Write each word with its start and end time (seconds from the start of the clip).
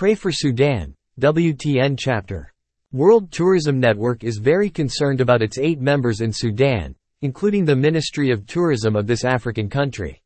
Pray 0.00 0.14
for 0.14 0.32
Sudan, 0.32 0.94
WTN 1.20 1.94
chapter. 1.98 2.50
World 2.90 3.30
Tourism 3.30 3.78
Network 3.78 4.24
is 4.24 4.38
very 4.38 4.70
concerned 4.70 5.20
about 5.20 5.42
its 5.42 5.58
eight 5.58 5.78
members 5.78 6.22
in 6.22 6.32
Sudan, 6.32 6.94
including 7.20 7.66
the 7.66 7.76
Ministry 7.76 8.30
of 8.30 8.46
Tourism 8.46 8.96
of 8.96 9.06
this 9.06 9.26
African 9.26 9.68
country. 9.68 10.22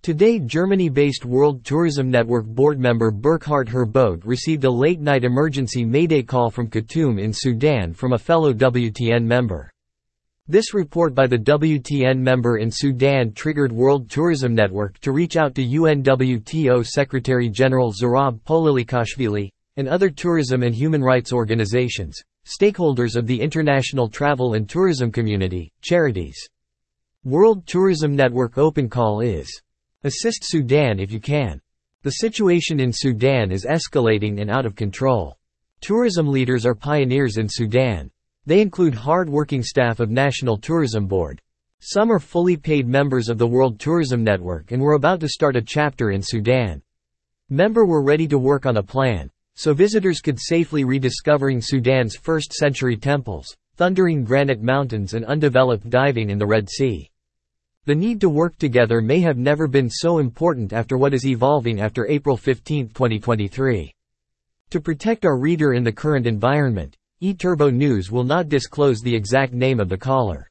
Today 0.00 0.38
Germany-based 0.38 1.26
World 1.26 1.66
Tourism 1.66 2.10
Network 2.10 2.46
board 2.46 2.80
member 2.80 3.10
Burkhard 3.10 3.68
Herbold 3.68 4.24
received 4.24 4.64
a 4.64 4.70
late-night 4.70 5.24
emergency 5.24 5.84
mayday 5.84 6.22
call 6.22 6.48
from 6.48 6.70
Khartoum 6.70 7.18
in 7.18 7.30
Sudan 7.34 7.92
from 7.92 8.14
a 8.14 8.18
fellow 8.18 8.54
WTN 8.54 9.24
member. 9.24 9.70
This 10.46 10.74
report 10.74 11.14
by 11.14 11.26
the 11.26 11.38
WTN 11.38 12.18
member 12.18 12.58
in 12.58 12.70
Sudan 12.70 13.32
triggered 13.32 13.72
World 13.72 14.10
Tourism 14.10 14.54
Network 14.54 14.98
to 14.98 15.10
reach 15.10 15.38
out 15.38 15.54
to 15.54 15.64
UNWTO 15.64 16.84
Secretary-General 16.84 17.94
Zurab 17.94 18.38
Pololikashvili, 18.42 19.48
and 19.78 19.88
other 19.88 20.10
tourism 20.10 20.62
and 20.62 20.74
human 20.74 21.00
rights 21.00 21.32
organizations, 21.32 22.22
stakeholders 22.44 23.16
of 23.16 23.26
the 23.26 23.40
international 23.40 24.06
travel 24.06 24.52
and 24.52 24.68
tourism 24.68 25.10
community, 25.10 25.72
charities. 25.80 26.36
World 27.24 27.66
Tourism 27.66 28.14
Network 28.14 28.58
open 28.58 28.90
call 28.90 29.20
is 29.20 29.48
Assist 30.02 30.40
Sudan 30.42 31.00
if 31.00 31.10
you 31.10 31.20
can. 31.20 31.58
The 32.02 32.10
situation 32.10 32.80
in 32.80 32.92
Sudan 32.92 33.50
is 33.50 33.64
escalating 33.64 34.42
and 34.42 34.50
out 34.50 34.66
of 34.66 34.76
control. 34.76 35.38
Tourism 35.80 36.28
leaders 36.28 36.66
are 36.66 36.74
pioneers 36.74 37.38
in 37.38 37.48
Sudan. 37.48 38.10
They 38.46 38.60
include 38.60 38.94
hard-working 38.94 39.62
staff 39.62 40.00
of 40.00 40.10
National 40.10 40.58
Tourism 40.58 41.06
Board. 41.06 41.40
Some 41.80 42.12
are 42.12 42.18
fully 42.18 42.58
paid 42.58 42.86
members 42.86 43.30
of 43.30 43.38
the 43.38 43.46
World 43.46 43.78
Tourism 43.80 44.22
Network 44.22 44.70
and 44.70 44.82
were 44.82 44.94
about 44.94 45.20
to 45.20 45.28
start 45.28 45.56
a 45.56 45.62
chapter 45.62 46.10
in 46.10 46.20
Sudan. 46.20 46.82
Member 47.48 47.86
were 47.86 48.02
ready 48.02 48.28
to 48.28 48.38
work 48.38 48.66
on 48.66 48.76
a 48.76 48.82
plan, 48.82 49.30
so 49.54 49.72
visitors 49.72 50.20
could 50.20 50.38
safely 50.38 50.84
rediscovering 50.84 51.62
Sudan's 51.62 52.16
first-century 52.16 52.98
temples, 52.98 53.56
thundering 53.76 54.24
granite 54.24 54.62
mountains 54.62 55.14
and 55.14 55.24
undeveloped 55.24 55.88
diving 55.88 56.28
in 56.28 56.38
the 56.38 56.46
Red 56.46 56.68
Sea. 56.68 57.10
The 57.86 57.94
need 57.94 58.20
to 58.20 58.28
work 58.28 58.58
together 58.58 59.00
may 59.00 59.20
have 59.20 59.38
never 59.38 59.66
been 59.66 59.88
so 59.88 60.18
important 60.18 60.74
after 60.74 60.98
what 60.98 61.14
is 61.14 61.26
evolving 61.26 61.80
after 61.80 62.06
April 62.08 62.36
15, 62.36 62.88
2023. 62.88 63.94
To 64.70 64.80
protect 64.80 65.24
our 65.24 65.38
reader 65.38 65.72
in 65.72 65.84
the 65.84 65.92
current 65.92 66.26
environment, 66.26 66.96
eTurbo 67.22 67.72
News 67.72 68.10
will 68.10 68.24
not 68.24 68.48
disclose 68.48 69.00
the 69.00 69.14
exact 69.14 69.52
name 69.52 69.80
of 69.80 69.88
the 69.88 69.96
caller. 69.96 70.50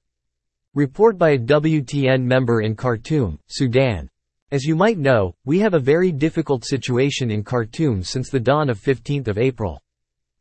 Report 0.73 1.17
by 1.17 1.31
a 1.31 1.37
WTN 1.37 2.23
member 2.23 2.61
in 2.61 2.75
Khartoum, 2.75 3.37
Sudan. 3.47 4.09
As 4.51 4.63
you 4.63 4.75
might 4.75 4.97
know, 4.97 5.35
we 5.45 5.59
have 5.59 5.73
a 5.73 5.79
very 5.79 6.11
difficult 6.11 6.65
situation 6.65 7.29
in 7.29 7.43
Khartoum 7.43 8.03
since 8.03 8.29
the 8.29 8.39
dawn 8.39 8.69
of 8.69 8.79
15th 8.79 9.27
of 9.27 9.37
April. 9.37 9.81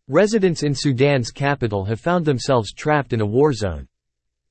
Residents 0.08 0.62
in 0.62 0.74
Sudan's 0.74 1.30
capital 1.30 1.84
have 1.84 2.00
found 2.00 2.24
themselves 2.24 2.72
trapped 2.72 3.12
in 3.12 3.20
a 3.20 3.26
war 3.26 3.52
zone. 3.52 3.86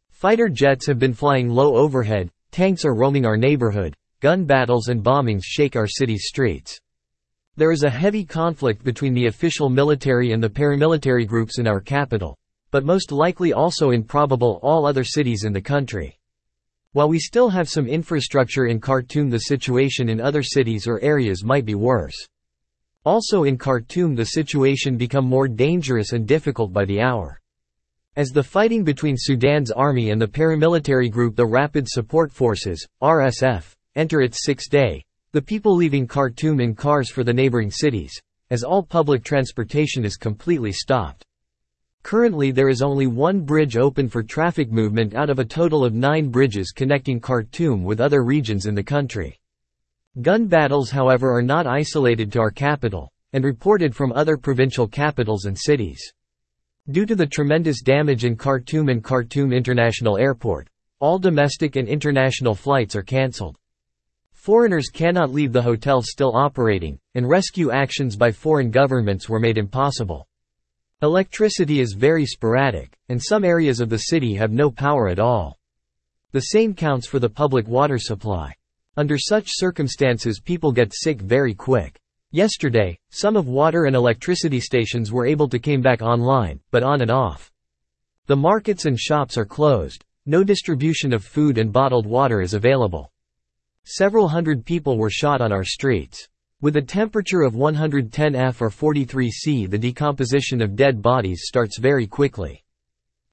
Fighter 0.10 0.50
jets 0.50 0.86
have 0.88 1.00
been 1.00 1.14
flying 1.14 1.50
low 1.50 1.76
overhead, 1.76 2.30
tanks 2.52 2.86
are 2.86 2.94
roaming 2.94 3.26
our 3.26 3.38
neighborhood, 3.38 3.96
gun 4.20 4.46
battles 4.46 4.88
and 4.88 5.04
bombings 5.04 5.44
shake 5.44 5.76
our 5.76 5.88
city's 5.88 6.26
streets. 6.28 6.80
There 7.58 7.74
is 7.74 7.84
a 7.84 7.90
heavy 7.90 8.24
conflict 8.24 8.82
between 8.84 9.14
the 9.14 9.26
official 9.26 9.70
military 9.70 10.32
and 10.32 10.42
the 10.42 10.50
paramilitary 10.50 11.28
groups 11.28 11.60
in 11.60 11.68
our 11.68 11.82
capital, 11.82 12.38
but 12.72 12.86
most 12.86 13.12
likely 13.12 13.52
also 13.52 13.92
in 13.92 14.04
probable 14.04 14.62
all 14.64 14.86
other 14.86 15.04
cities 15.04 15.44
in 15.44 15.52
the 15.52 15.62
country. 15.62 16.18
While 16.94 17.10
we 17.10 17.20
still 17.20 17.50
have 17.50 17.68
some 17.68 17.88
infrastructure 17.88 18.68
in 18.68 18.80
Khartoum 18.80 19.30
the 19.30 19.40
situation 19.40 20.08
in 20.08 20.22
other 20.22 20.44
cities 20.44 20.88
or 20.88 21.02
areas 21.02 21.44
might 21.44 21.66
be 21.66 21.76
worse. 21.76 22.16
Also 23.04 23.44
in 23.44 23.58
Khartoum 23.58 24.16
the 24.16 24.26
situation 24.26 24.96
become 24.96 25.26
more 25.26 25.50
dangerous 25.50 26.14
and 26.14 26.26
difficult 26.26 26.72
by 26.72 26.86
the 26.86 27.02
hour. 27.02 27.42
As 28.16 28.30
the 28.30 28.44
fighting 28.44 28.86
between 28.86 29.16
Sudan's 29.18 29.72
army 29.72 30.12
and 30.12 30.22
the 30.22 30.28
paramilitary 30.28 31.12
group 31.12 31.36
the 31.36 31.46
Rapid 31.46 31.88
Support 31.90 32.32
Forces, 32.32 32.88
RSF, 33.02 33.74
enter 33.96 34.22
its 34.22 34.46
sixth 34.46 34.70
day, 34.70 35.04
the 35.34 35.42
people 35.42 35.76
leaving 35.76 36.06
Khartoum 36.06 36.60
in 36.60 36.76
cars 36.76 37.10
for 37.10 37.24
the 37.24 37.34
neighboring 37.34 37.72
cities, 37.72 38.20
as 38.50 38.64
all 38.64 38.84
public 38.84 39.24
transportation 39.24 40.04
is 40.04 40.18
completely 40.18 40.74
stopped. 40.74 41.26
Currently 42.04 42.52
there 42.52 42.68
is 42.68 42.82
only 42.82 43.08
one 43.08 43.42
bridge 43.42 43.78
open 43.78 44.10
for 44.10 44.24
traffic 44.24 44.72
movement 44.72 45.16
out 45.16 45.30
of 45.30 45.40
a 45.40 45.46
total 45.46 45.86
of 45.86 45.94
nine 45.94 46.28
bridges 46.30 46.72
connecting 46.72 47.22
Khartoum 47.22 47.84
with 47.84 48.02
other 48.02 48.26
regions 48.26 48.66
in 48.66 48.76
the 48.76 48.84
country. 48.84 49.40
Gun 50.22 50.48
battles 50.48 50.90
however 50.90 51.34
are 51.34 51.42
not 51.42 51.66
isolated 51.66 52.30
to 52.34 52.40
our 52.40 52.52
capital, 52.52 53.10
and 53.32 53.46
reported 53.46 53.96
from 53.96 54.12
other 54.12 54.36
provincial 54.36 54.88
capitals 54.88 55.46
and 55.46 55.58
cities. 55.58 56.02
Due 56.90 57.06
to 57.06 57.16
the 57.16 57.26
tremendous 57.26 57.82
damage 57.82 58.26
in 58.26 58.36
Khartoum 58.36 58.90
and 58.90 59.02
Khartoum 59.02 59.54
International 59.54 60.18
Airport, 60.18 60.68
all 61.00 61.18
domestic 61.20 61.78
and 61.78 61.88
international 61.88 62.56
flights 62.56 62.98
are 62.98 63.04
cancelled. 63.04 63.56
Foreigners 64.42 64.90
cannot 64.90 65.32
leave 65.32 65.54
the 65.54 65.62
hotel 65.62 66.02
still 66.02 66.36
operating, 66.36 66.98
and 67.14 67.30
rescue 67.30 67.70
actions 67.70 68.16
by 68.16 68.32
foreign 68.32 68.72
governments 68.72 69.30
were 69.30 69.40
made 69.40 69.60
impossible. 69.60 70.28
Electricity 71.04 71.80
is 71.80 71.94
very 71.94 72.26
sporadic, 72.26 72.98
and 73.10 73.22
some 73.22 73.44
areas 73.44 73.80
of 73.80 73.88
the 73.88 74.00
city 74.10 74.34
have 74.34 74.52
no 74.52 74.72
power 74.72 75.10
at 75.10 75.20
all. 75.20 75.60
The 76.32 76.40
same 76.40 76.74
counts 76.74 77.08
for 77.08 77.20
the 77.20 77.30
public 77.30 77.68
water 77.68 78.00
supply. 78.00 78.52
Under 78.98 79.16
such 79.16 79.46
circumstances 79.48 80.40
people 80.40 80.72
get 80.72 80.92
sick 80.92 81.22
very 81.22 81.54
quick. 81.54 82.00
Yesterday, 82.32 82.98
some 83.12 83.36
of 83.36 83.48
water 83.48 83.86
and 83.86 83.96
electricity 83.96 84.60
stations 84.60 85.12
were 85.12 85.28
able 85.28 85.50
to 85.50 85.60
came 85.60 85.84
back 85.84 86.02
online, 86.02 86.60
but 86.72 86.82
on 86.82 87.02
and 87.02 87.12
off. 87.12 87.52
The 88.26 88.38
markets 88.38 88.86
and 88.86 89.00
shops 89.00 89.38
are 89.38 89.46
closed. 89.46 90.04
No 90.26 90.44
distribution 90.44 91.14
of 91.14 91.24
food 91.24 91.60
and 91.60 91.72
bottled 91.72 92.08
water 92.08 92.42
is 92.42 92.56
available. 92.56 93.12
Several 93.86 94.28
hundred 94.28 94.64
people 94.64 94.98
were 94.98 95.10
shot 95.10 95.42
on 95.42 95.52
our 95.52 95.64
streets. 95.64 96.28
With 96.62 96.78
a 96.78 96.82
temperature 96.82 97.42
of 97.42 97.56
110 97.56 98.36
F 98.36 98.62
or 98.62 98.70
43 98.70 99.32
C 99.32 99.66
the 99.66 99.78
decomposition 99.78 100.62
of 100.62 100.76
dead 100.76 101.02
bodies 101.02 101.42
starts 101.46 101.80
very 101.80 102.06
quickly. 102.06 102.64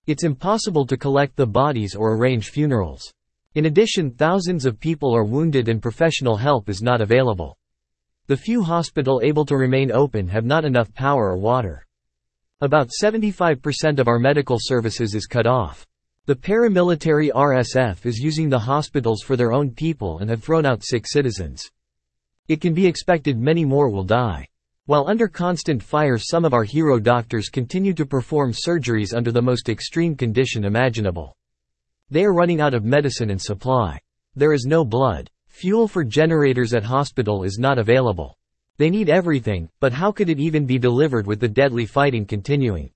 It's 0.07 0.25
impossible 0.25 0.87
to 0.87 0.97
collect 0.97 1.37
the 1.37 1.47
bodies 1.47 1.95
or 1.95 2.17
arrange 2.17 2.49
funerals. 2.49 3.13
In 3.55 3.67
addition 3.67 4.11
thousands 4.11 4.65
of 4.65 4.81
people 4.81 5.15
are 5.15 5.25
wounded 5.25 5.69
and 5.69 5.83
professional 5.83 6.37
help 6.37 6.69
is 6.69 6.83
not 6.83 7.03
available. 7.03 7.59
The 8.27 8.37
few 8.37 8.63
hospital 8.63 9.21
able 9.23 9.45
to 9.47 9.57
remain 9.57 9.93
open 9.93 10.27
have 10.29 10.45
not 10.45 10.65
enough 10.65 10.93
power 10.95 11.31
or 11.31 11.37
water. 11.37 11.87
About 12.63 12.89
75% 12.89 13.99
of 13.99 14.09
our 14.09 14.19
medical 14.19 14.57
services 14.59 15.15
is 15.15 15.27
cut 15.27 15.47
off. 15.47 15.87
The 16.29 16.37
paramilitary 16.37 17.31
RSF 17.31 18.05
is 18.05 18.19
using 18.19 18.51
the 18.51 18.59
hospitals 18.59 19.23
for 19.23 19.35
their 19.35 19.51
own 19.51 19.71
people 19.71 20.19
and 20.19 20.29
have 20.29 20.45
thrown 20.45 20.67
out 20.67 20.85
sick 20.85 21.07
citizens. 21.07 21.67
It 22.49 22.61
can 22.61 22.75
be 22.75 22.87
expected 22.87 23.39
many 23.39 23.65
more 23.65 23.89
will 23.89 24.05
die. 24.05 24.47
While 24.85 25.09
under 25.09 25.27
constant 25.27 25.83
fire 25.83 26.19
some 26.19 26.45
of 26.45 26.53
our 26.53 26.65
hero 26.65 26.99
doctors 26.99 27.49
continue 27.49 27.95
to 27.95 28.05
perform 28.05 28.53
surgeries 28.53 29.17
under 29.17 29.33
the 29.33 29.41
most 29.41 29.71
extreme 29.71 30.15
condition 30.15 30.67
imaginable. 30.67 31.35
They 32.11 32.27
are 32.27 32.35
running 32.35 32.61
out 32.61 32.75
of 32.75 32.85
medicine 32.85 33.31
and 33.31 33.41
supply. 33.41 33.99
There 34.37 34.53
is 34.53 34.67
no 34.67 34.85
blood. 34.85 35.31
Fuel 35.47 35.89
for 35.89 36.05
generators 36.05 36.75
at 36.75 36.85
hospital 36.85 37.43
is 37.43 37.57
not 37.59 37.79
available. 37.79 38.37
They 38.77 38.91
need 38.91 39.09
everything, 39.09 39.71
but 39.81 39.95
how 39.95 40.13
could 40.13 40.29
it 40.29 40.39
even 40.39 40.67
be 40.67 40.79
delivered 40.79 41.27
with 41.27 41.41
the 41.41 41.49
deadly 41.49 41.87
fighting 41.87 42.27
continuing? 42.27 42.91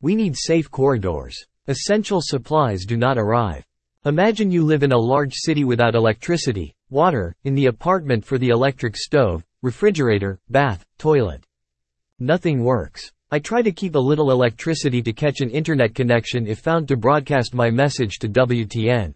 We 0.00 0.14
need 0.14 0.36
safe 0.36 0.70
corridors. 0.70 1.46
Essential 1.70 2.20
supplies 2.20 2.84
do 2.84 2.96
not 2.96 3.16
arrive. 3.16 3.64
Imagine 4.04 4.50
you 4.50 4.64
live 4.64 4.82
in 4.82 4.90
a 4.90 4.98
large 4.98 5.34
city 5.36 5.62
without 5.62 5.94
electricity, 5.94 6.74
water, 6.90 7.32
in 7.44 7.54
the 7.54 7.66
apartment 7.66 8.24
for 8.24 8.38
the 8.38 8.48
electric 8.48 8.96
stove, 8.96 9.44
refrigerator, 9.62 10.40
bath, 10.48 10.84
toilet. 10.98 11.46
Nothing 12.18 12.64
works. 12.64 13.12
I 13.30 13.38
try 13.38 13.62
to 13.62 13.70
keep 13.70 13.94
a 13.94 14.00
little 14.00 14.32
electricity 14.32 15.00
to 15.00 15.12
catch 15.12 15.40
an 15.42 15.48
internet 15.48 15.94
connection 15.94 16.44
if 16.44 16.58
found 16.58 16.88
to 16.88 16.96
broadcast 16.96 17.54
my 17.54 17.70
message 17.70 18.18
to 18.18 18.28
WTN. 18.28 19.14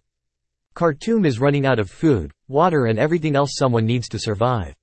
Khartoum 0.75 1.25
is 1.25 1.41
running 1.41 1.65
out 1.65 1.77
of 1.77 1.91
food, 1.91 2.31
water 2.47 2.85
and 2.85 2.97
everything 2.97 3.35
else 3.35 3.57
someone 3.57 3.85
needs 3.85 4.07
to 4.07 4.17
survive. 4.17 4.73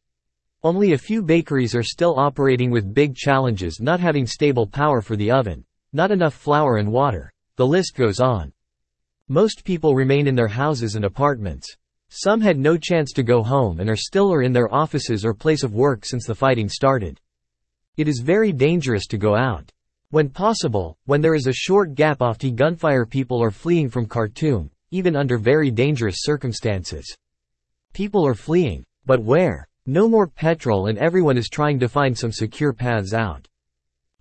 Only 0.63 0.93
a 0.93 0.99
few 0.99 1.23
bakeries 1.23 1.75
are 1.75 1.83
still 1.83 2.21
operating 2.21 2.71
with 2.71 2.93
big 2.93 3.17
challenges 3.17 3.81
not 3.81 3.99
having 3.99 4.27
stable 4.27 4.67
power 4.67 5.01
for 5.01 5.17
the 5.17 5.31
oven, 5.31 5.65
not 5.95 6.11
enough 6.11 6.35
flour 6.35 6.77
and 6.77 6.93
water. 6.93 7.33
The 7.57 7.67
list 7.67 7.95
goes 7.95 8.19
on. 8.19 8.53
Most 9.29 9.65
people 9.65 9.95
remain 9.95 10.27
in 10.27 10.35
their 10.35 10.49
houses 10.49 10.95
and 10.95 11.05
apartments. 11.05 11.77
Some 12.09 12.41
had 12.41 12.59
no 12.59 12.77
chance 12.77 13.13
to 13.13 13.23
go 13.23 13.43
home 13.43 13.81
and 13.81 13.89
are 13.89 13.97
still 13.97 14.33
or 14.33 14.43
in 14.43 14.53
their 14.53 14.73
offices 14.73 15.25
or 15.25 15.35
place 15.35 15.63
of 15.63 15.75
work 15.75 16.05
since 16.05 16.27
the 16.27 16.35
fighting 16.35 16.69
started. 16.69 17.21
It 17.97 18.09
is 18.09 18.21
very 18.21 18.53
dangerous 18.53 19.07
to 19.09 19.19
go 19.19 19.37
out. 19.37 19.71
When 20.11 20.29
possible, 20.29 20.99
when 21.07 21.21
there 21.21 21.35
is 21.35 21.47
a 21.47 21.53
short 21.53 21.95
gap 21.95 22.21
after 22.21 22.51
gunfire 22.51 23.07
people 23.07 23.43
are 23.43 23.51
fleeing 23.51 23.89
from 23.89 24.07
Khartoum, 24.07 24.71
even 24.91 25.17
under 25.17 25.39
very 25.39 25.71
dangerous 25.71 26.17
circumstances. 26.21 27.17
People 27.95 28.27
are 28.27 28.35
fleeing. 28.35 28.85
But 29.05 29.23
where? 29.23 29.69
No 29.87 30.09
more 30.09 30.27
petrol 30.27 30.87
and 30.87 30.99
everyone 30.99 31.37
is 31.37 31.49
trying 31.49 31.79
to 31.81 31.89
find 31.89 32.17
some 32.17 32.31
secure 32.31 32.73
paths 32.73 33.15
out. 33.15 33.49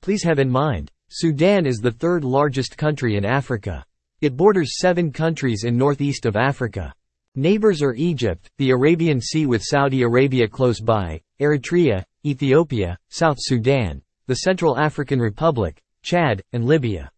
Please 0.02 0.24
have 0.24 0.40
in 0.40 0.50
mind, 0.50 0.90
Sudan 1.14 1.66
is 1.66 1.80
the 1.80 1.92
third 1.92 2.24
largest 2.24 2.78
country 2.78 3.18
in 3.18 3.26
Africa. 3.26 3.84
It 4.22 4.38
borders 4.38 4.78
seven 4.80 5.12
countries 5.12 5.66
in 5.66 5.78
northeast 5.78 6.26
of 6.26 6.38
Africa. 6.38 6.94
Neighbors 7.36 7.82
are 7.82 7.94
Egypt, 7.96 8.50
the 8.58 8.70
Arabian 8.70 9.20
Sea 9.20 9.46
with 9.46 9.62
Saudi 9.62 10.04
Arabia 10.04 10.48
close 10.48 10.80
by, 10.80 11.20
Eritrea, 11.42 12.06
Ethiopia, 12.26 12.98
South 13.10 13.36
Sudan, 13.42 14.02
the 14.28 14.36
Central 14.36 14.80
African 14.80 15.20
Republic, 15.20 15.82
Chad, 16.02 16.42
and 16.54 16.64
Libya. 16.64 17.12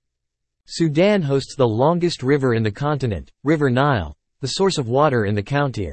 Sudan 0.66 1.22
hosts 1.22 1.56
the 1.56 1.68
longest 1.68 2.24
river 2.24 2.56
in 2.56 2.64
the 2.64 2.72
continent, 2.72 3.32
River 3.44 3.70
Nile, 3.70 4.18
the 4.40 4.48
source 4.48 4.80
of 4.80 4.90
water 4.90 5.26
in 5.26 5.36
the 5.36 5.44
county. 5.44 5.92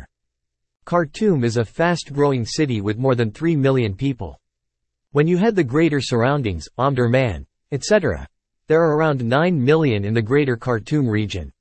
Khartoum 0.87 1.45
is 1.45 1.59
a 1.59 1.67
fast-growing 1.67 2.47
city 2.47 2.81
with 2.81 2.97
more 2.97 3.15
than 3.15 3.31
3 3.31 3.57
million 3.57 3.95
people. 3.95 4.41
When 5.13 5.27
you 5.27 5.37
had 5.37 5.55
the 5.55 5.65
greater 5.65 6.01
surroundings, 6.01 6.67
Omdurman, 6.79 7.45
etc., 7.73 8.27
there 8.67 8.83
are 8.83 8.97
around 8.97 9.25
9 9.25 9.65
million 9.65 10.05
in 10.05 10.15
the 10.15 10.23
greater 10.23 10.57
Khartoum 10.57 11.09
region. 11.09 11.53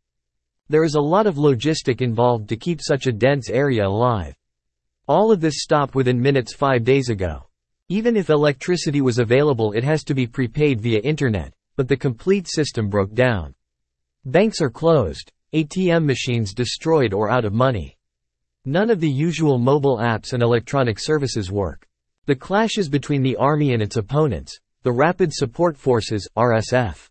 There 0.67 0.83
is 0.83 0.95
a 0.95 1.01
lot 1.01 1.25
of 1.25 1.35
logistic 1.35 2.01
involved 2.01 2.47
to 2.49 2.55
keep 2.55 2.79
such 2.81 3.07
a 3.07 3.11
dense 3.11 3.49
area 3.49 3.87
alive. 3.87 4.35
All 5.07 5.31
of 5.31 5.41
this 5.41 5.63
stopped 5.63 5.95
within 5.95 6.21
minutes 6.21 6.53
five 6.53 6.83
days 6.83 7.09
ago. 7.09 7.47
Even 7.87 8.15
if 8.15 8.29
electricity 8.29 9.01
was 9.01 9.17
available 9.17 9.71
it 9.71 9.83
has 9.83 10.03
to 10.03 10.13
be 10.13 10.27
prepaid 10.27 10.79
via 10.79 10.99
internet, 10.99 11.51
but 11.75 11.87
the 11.87 11.97
complete 11.97 12.47
system 12.47 12.89
broke 12.89 13.15
down. 13.15 13.55
Banks 14.25 14.61
are 14.61 14.69
closed, 14.69 15.31
ATM 15.53 16.05
machines 16.05 16.53
destroyed 16.53 17.11
or 17.11 17.31
out 17.31 17.45
of 17.45 17.53
money. 17.53 17.97
None 18.65 18.91
of 18.91 18.99
the 18.99 19.09
usual 19.09 19.57
mobile 19.57 19.97
apps 19.97 20.33
and 20.33 20.43
electronic 20.43 20.99
services 20.99 21.51
work. 21.51 21.87
The 22.27 22.35
clashes 22.35 22.87
between 22.87 23.23
the 23.23 23.37
army 23.37 23.73
and 23.73 23.81
its 23.81 23.97
opponents, 23.97 24.59
the 24.83 24.91
Rapid 24.91 25.33
Support 25.33 25.77
Forces, 25.77 26.27
RSF, 26.37 27.09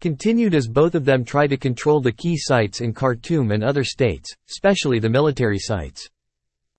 continued 0.00 0.54
as 0.54 0.66
both 0.66 0.94
of 0.94 1.04
them 1.04 1.24
try 1.24 1.46
to 1.46 1.56
control 1.56 2.00
the 2.00 2.12
key 2.12 2.36
sites 2.36 2.80
in 2.80 2.92
Khartoum 2.92 3.52
and 3.52 3.62
other 3.62 3.84
states, 3.84 4.34
especially 4.50 4.98
the 4.98 5.08
military 5.08 5.58
sites. 5.58 6.08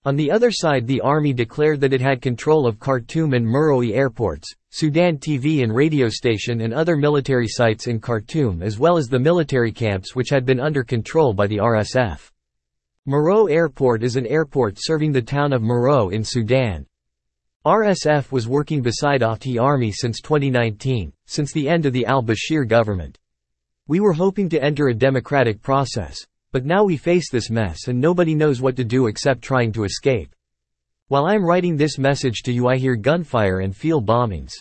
On 0.05 0.15
the 0.15 0.31
other 0.31 0.51
side 0.51 0.87
the 0.87 1.01
army 1.01 1.33
declared 1.33 1.81
that 1.81 1.93
it 1.93 2.01
had 2.01 2.21
control 2.21 2.65
of 2.65 2.79
Khartoum 2.79 3.33
and 3.33 3.45
Merowe 3.45 3.93
airports, 3.93 4.49
Sudan 4.71 5.17
TV 5.17 5.63
and 5.63 5.75
radio 5.75 6.07
station 6.09 6.61
and 6.61 6.73
other 6.73 6.95
military 6.95 7.47
sites 7.47 7.87
in 7.87 7.99
Khartoum 7.99 8.61
as 8.61 8.79
well 8.79 8.97
as 8.97 9.07
the 9.07 9.19
military 9.19 9.71
camps 9.71 10.15
which 10.15 10.29
had 10.29 10.45
been 10.45 10.59
under 10.59 10.83
control 10.83 11.33
by 11.33 11.47
the 11.47 11.57
RSF. 11.57 12.29
Merowe 13.07 13.49
Airport 13.49 14.03
is 14.03 14.15
an 14.15 14.27
airport 14.27 14.75
serving 14.77 15.11
the 15.11 15.21
town 15.21 15.51
of 15.51 15.61
Merowe 15.61 16.13
in 16.13 16.23
Sudan. 16.23 16.85
RSF 17.65 18.31
was 18.31 18.47
working 18.47 18.81
beside 18.81 19.21
AFT 19.21 19.57
army 19.59 19.91
since 19.91 20.21
2019, 20.21 21.11
since 21.25 21.51
the 21.51 21.67
end 21.67 21.85
of 21.85 21.91
the 21.91 22.05
al-Bashir 22.05 22.65
government. 22.65 23.19
We 23.85 23.99
were 23.99 24.13
hoping 24.13 24.47
to 24.49 24.63
enter 24.63 24.87
a 24.87 24.93
democratic 24.93 25.61
process, 25.61 26.17
but 26.53 26.63
now 26.63 26.85
we 26.85 26.95
face 26.95 27.29
this 27.29 27.49
mess 27.49 27.89
and 27.89 27.99
nobody 27.99 28.33
knows 28.33 28.61
what 28.61 28.77
to 28.77 28.85
do 28.85 29.07
except 29.07 29.41
trying 29.41 29.73
to 29.73 29.83
escape. 29.83 30.33
While 31.09 31.25
I'm 31.25 31.43
writing 31.43 31.75
this 31.75 31.97
message 31.97 32.43
to 32.43 32.53
you 32.53 32.69
I 32.69 32.77
hear 32.77 32.95
gunfire 32.95 33.59
and 33.59 33.75
feel 33.75 34.01
bombings. 34.01 34.53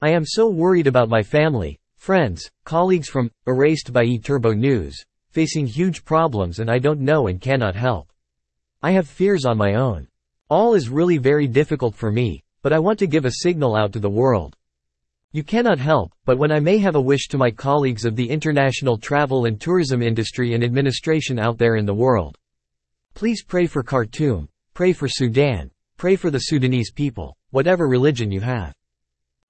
I 0.00 0.08
am 0.08 0.24
so 0.24 0.48
worried 0.48 0.86
about 0.86 1.10
my 1.10 1.22
family, 1.22 1.78
friends, 1.98 2.50
colleagues 2.64 3.10
from, 3.10 3.30
erased 3.46 3.92
by 3.92 4.06
eTurbo 4.06 4.56
News, 4.56 5.04
facing 5.28 5.66
huge 5.66 6.06
problems 6.06 6.58
and 6.58 6.70
I 6.70 6.78
don't 6.78 7.00
know 7.00 7.26
and 7.26 7.38
cannot 7.38 7.76
help. 7.76 8.10
I 8.82 8.92
have 8.92 9.06
fears 9.06 9.44
on 9.44 9.58
my 9.58 9.74
own. 9.74 10.08
All 10.50 10.74
is 10.74 10.90
really 10.90 11.16
very 11.16 11.46
difficult 11.46 11.94
for 11.94 12.12
me, 12.12 12.42
but 12.60 12.70
I 12.70 12.78
want 12.78 12.98
to 12.98 13.06
give 13.06 13.24
a 13.24 13.40
signal 13.40 13.74
out 13.74 13.94
to 13.94 13.98
the 13.98 14.10
world. 14.10 14.54
You 15.32 15.42
cannot 15.42 15.78
help, 15.78 16.12
but 16.26 16.36
when 16.36 16.52
I 16.52 16.60
may 16.60 16.76
have 16.78 16.96
a 16.96 17.00
wish 17.00 17.28
to 17.28 17.38
my 17.38 17.50
colleagues 17.50 18.04
of 18.04 18.14
the 18.14 18.28
international 18.28 18.98
travel 18.98 19.46
and 19.46 19.58
tourism 19.58 20.02
industry 20.02 20.52
and 20.52 20.62
administration 20.62 21.38
out 21.38 21.56
there 21.56 21.76
in 21.76 21.86
the 21.86 21.94
world. 21.94 22.36
Please 23.14 23.42
pray 23.42 23.66
for 23.66 23.82
Khartoum, 23.82 24.50
pray 24.74 24.92
for 24.92 25.08
Sudan, 25.08 25.70
pray 25.96 26.14
for 26.14 26.30
the 26.30 26.40
Sudanese 26.40 26.92
people, 26.92 27.34
whatever 27.50 27.88
religion 27.88 28.30
you 28.30 28.42
have. 28.42 28.74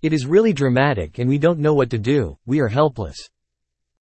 It 0.00 0.12
is 0.12 0.26
really 0.26 0.52
dramatic 0.52 1.18
and 1.18 1.28
we 1.28 1.38
don't 1.38 1.58
know 1.58 1.74
what 1.74 1.90
to 1.90 1.98
do, 1.98 2.38
we 2.46 2.60
are 2.60 2.68
helpless. 2.68 3.16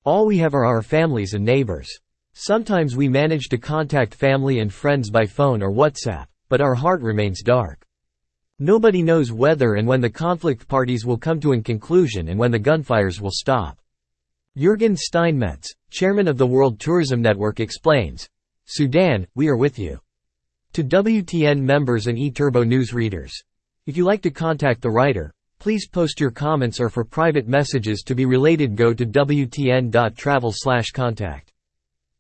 All 0.04 0.28
we 0.28 0.38
have 0.38 0.54
are 0.54 0.66
our 0.66 0.84
families 0.84 1.34
and 1.34 1.44
neighbors. 1.44 1.90
Sometimes 2.34 2.96
we 2.96 3.10
manage 3.10 3.50
to 3.50 3.58
contact 3.58 4.14
family 4.14 4.60
and 4.60 4.72
friends 4.72 5.10
by 5.10 5.26
phone 5.26 5.64
or 5.64 5.72
WhatsApp 5.72 6.28
but 6.54 6.62
our 6.62 6.76
heart 6.76 7.02
remains 7.02 7.42
dark. 7.42 7.84
Nobody 8.60 9.02
knows 9.02 9.32
whether 9.32 9.74
and 9.74 9.88
when 9.88 10.02
the 10.02 10.10
conflict 10.12 10.68
parties 10.68 11.04
will 11.04 11.18
come 11.18 11.40
to 11.40 11.54
a 11.54 11.62
conclusion 11.64 12.28
and 12.28 12.38
when 12.38 12.52
the 12.52 12.60
gunfires 12.60 13.20
will 13.20 13.32
stop. 13.34 13.80
Jürgen 14.56 14.96
Steinmetz, 14.96 15.74
chairman 15.90 16.28
of 16.28 16.38
the 16.38 16.46
World 16.46 16.80
Tourism 16.80 17.24
Network 17.24 17.60
explains, 17.60 18.30
Sudan, 18.66 19.26
we 19.34 19.48
are 19.48 19.58
with 19.58 19.80
you. 19.80 19.98
To 20.74 20.84
WTN 20.84 21.60
members 21.60 22.06
and 22.06 22.20
eTurbo 22.20 22.68
news 22.68 22.94
readers. 22.94 23.34
If 23.88 23.98
you 23.98 24.06
like 24.06 24.22
to 24.22 24.30
contact 24.30 24.84
the 24.84 24.92
writer, 24.92 25.34
please 25.58 25.88
post 25.88 26.20
your 26.20 26.30
comments 26.30 26.80
or 26.80 26.90
for 26.90 27.04
private 27.04 27.48
messages 27.48 28.04
to 28.04 28.14
be 28.14 28.28
related 28.28 28.76
go 28.76 28.94
to 28.94 29.08
wtn.travel 29.08 30.54
contact. 30.94 31.53